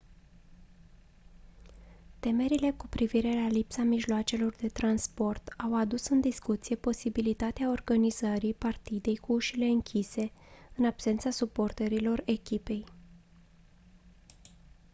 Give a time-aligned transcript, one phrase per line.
[2.19, 9.17] temerile cu privire la lipsa mijloacelor de transport au adus în discuție posibilitatea organizării partidei
[9.17, 10.31] cu ușile închise
[10.75, 12.83] în absența suporterilor echipei